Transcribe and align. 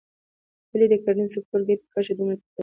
ولې 0.71 0.85
د 0.91 0.93
کرنیز 1.03 1.29
سکتور 1.35 1.61
ګټې 1.67 1.85
کچه 1.93 2.13
دومره 2.17 2.35
ټیټه 2.41 2.51
ده. 2.53 2.59